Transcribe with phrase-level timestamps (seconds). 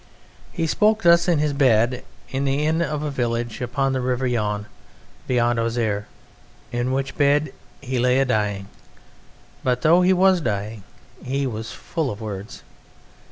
[0.51, 4.25] He spoke thus in his bed in the inn of a village upon the River
[4.25, 4.65] Yonne
[5.27, 6.07] beyond Auxerre,
[6.71, 8.65] in which bed he lay a dying;
[9.63, 10.81] but though he was dying
[11.23, 12.63] he was full of words.